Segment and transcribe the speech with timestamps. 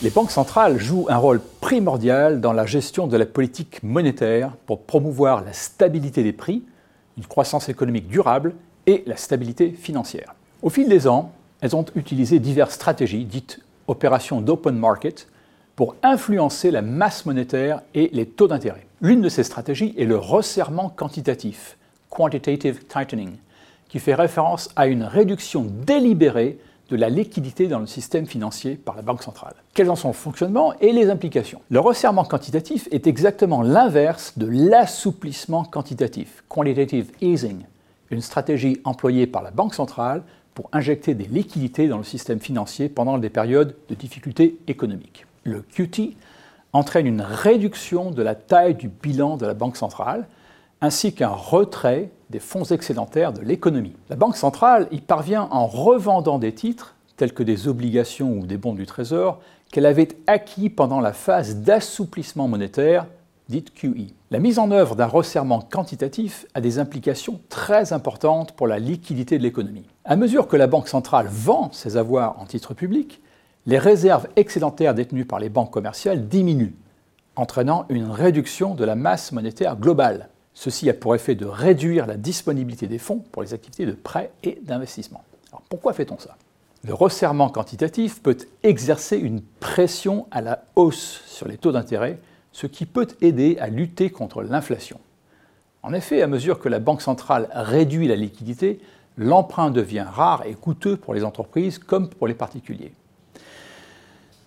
[0.00, 4.82] Les banques centrales jouent un rôle primordial dans la gestion de la politique monétaire pour
[4.82, 6.62] promouvoir la stabilité des prix,
[7.16, 8.54] une croissance économique durable
[8.86, 10.36] et la stabilité financière.
[10.62, 13.58] Au fil des ans, elles ont utilisé diverses stratégies dites
[13.88, 15.26] opérations d'open market
[15.74, 18.86] pour influencer la masse monétaire et les taux d'intérêt.
[19.00, 21.76] L'une de ces stratégies est le resserrement quantitatif,
[22.08, 23.32] quantitative tightening,
[23.88, 28.96] qui fait référence à une réduction délibérée de la liquidité dans le système financier par
[28.96, 29.54] la Banque centrale.
[29.74, 31.60] Quels en sont le fonctionnement et les implications?
[31.70, 37.60] Le resserrement quantitatif est exactement l'inverse de l'assouplissement quantitatif, quantitative easing,
[38.10, 40.22] une stratégie employée par la Banque centrale
[40.54, 45.26] pour injecter des liquidités dans le système financier pendant des périodes de difficultés économiques.
[45.44, 46.16] Le QT
[46.72, 50.26] entraîne une réduction de la taille du bilan de la Banque centrale,
[50.80, 53.96] ainsi qu'un retrait des fonds excédentaires de l'économie.
[54.10, 58.58] La Banque centrale y parvient en revendant des titres, tels que des obligations ou des
[58.58, 59.40] bons du Trésor,
[59.72, 63.06] qu'elle avait acquis pendant la phase d'assouplissement monétaire,
[63.48, 64.12] dite QE.
[64.30, 69.38] La mise en œuvre d'un resserrement quantitatif a des implications très importantes pour la liquidité
[69.38, 69.86] de l'économie.
[70.04, 73.22] À mesure que la Banque centrale vend ses avoirs en titres publics,
[73.66, 76.76] les réserves excédentaires détenues par les banques commerciales diminuent,
[77.36, 80.28] entraînant une réduction de la masse monétaire globale.
[80.60, 84.32] Ceci a pour effet de réduire la disponibilité des fonds pour les activités de prêt
[84.42, 85.22] et d'investissement.
[85.68, 86.36] Pourquoi fait-on ça?
[86.84, 92.18] Le resserrement quantitatif peut exercer une pression à la hausse sur les taux d'intérêt,
[92.50, 94.98] ce qui peut aider à lutter contre l'inflation.
[95.84, 98.80] En effet, à mesure que la Banque centrale réduit la liquidité,
[99.16, 102.92] l'emprunt devient rare et coûteux pour les entreprises comme pour les particuliers.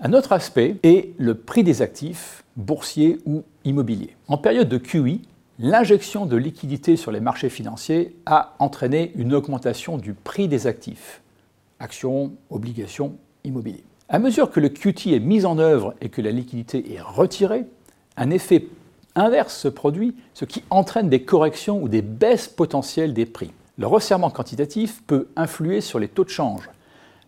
[0.00, 4.14] Un autre aspect est le prix des actifs, boursiers ou immobiliers.
[4.28, 5.18] En période de QE,
[5.58, 11.22] l'injection de liquidités sur les marchés financiers a entraîné une augmentation du prix des actifs,
[11.80, 13.84] actions, obligations, immobiliers.
[14.08, 17.64] À mesure que le QT est mis en œuvre et que la liquidité est retirée,
[18.16, 18.66] un effet
[19.14, 23.52] inverse se produit, ce qui entraîne des corrections ou des baisses potentielles des prix.
[23.78, 26.70] Le resserrement quantitatif peut influer sur les taux de change.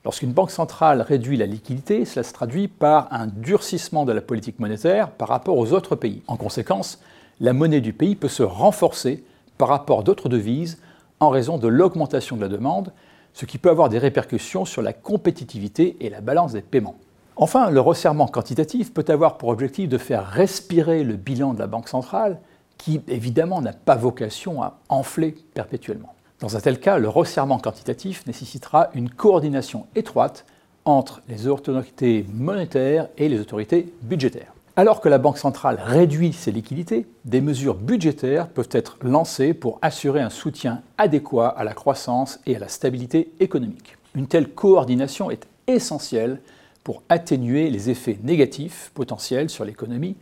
[0.04, 4.58] Lorsqu'une banque centrale réduit la liquidité, cela se traduit par un durcissement de la politique
[4.58, 6.22] monétaire par rapport aux autres pays.
[6.26, 7.00] En conséquence,
[7.40, 9.24] la monnaie du pays peut se renforcer
[9.56, 10.78] par rapport à d'autres devises
[11.20, 12.92] en raison de l'augmentation de la demande,
[13.32, 16.96] ce qui peut avoir des répercussions sur la compétitivité et la balance des paiements.
[17.36, 21.68] Enfin, le resserrement quantitatif peut avoir pour objectif de faire respirer le bilan de la
[21.68, 22.40] Banque centrale,
[22.78, 26.14] qui évidemment n'a pas vocation à enfler perpétuellement.
[26.40, 30.44] Dans un tel cas, le resserrement quantitatif nécessitera une coordination étroite
[30.84, 34.52] entre les autorités monétaires et les autorités budgétaires.
[34.78, 39.80] Alors que la Banque centrale réduit ses liquidités, des mesures budgétaires peuvent être lancées pour
[39.82, 43.96] assurer un soutien adéquat à la croissance et à la stabilité économique.
[44.14, 46.40] Une telle coordination est essentielle
[46.84, 50.14] pour atténuer les effets négatifs potentiels sur l'économie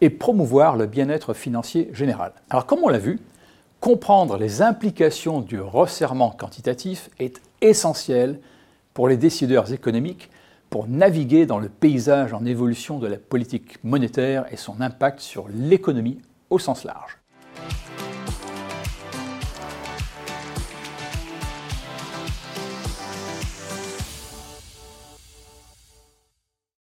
[0.00, 2.30] et promouvoir le bien-être financier général.
[2.48, 3.18] Alors comme on l'a vu,
[3.80, 8.38] comprendre les implications du resserrement quantitatif est essentiel
[8.94, 10.30] pour les décideurs économiques
[10.76, 15.48] pour naviguer dans le paysage en évolution de la politique monétaire et son impact sur
[15.48, 16.20] l'économie
[16.50, 17.16] au sens large.